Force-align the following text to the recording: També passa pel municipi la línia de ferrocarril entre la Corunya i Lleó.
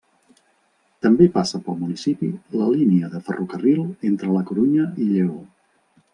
També 1.05 1.27
passa 1.35 1.61
pel 1.67 1.77
municipi 1.81 2.31
la 2.61 2.71
línia 2.79 3.11
de 3.13 3.23
ferrocarril 3.29 3.85
entre 4.11 4.33
la 4.39 4.43
Corunya 4.51 4.89
i 5.07 5.11
Lleó. 5.13 5.39